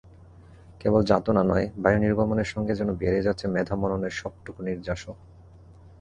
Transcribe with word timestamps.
কেবল 0.79 1.01
যাতনা 1.03 1.43
নয়, 1.43 1.67
বায়ু 1.77 1.99
নির্গমনের 1.99 2.45
সঙ্গে 2.45 2.73
যেন 2.75 2.89
বেরিয়ে 2.95 3.25
যাচ্ছে 3.25 3.45
মেধা-মননের 3.47 4.09
সবটুকু 4.11 4.59
নির্যাসও। 4.63 5.13